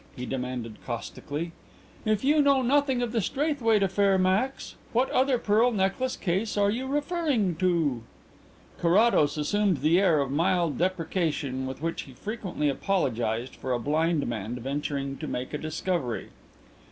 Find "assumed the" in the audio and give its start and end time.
9.37-10.01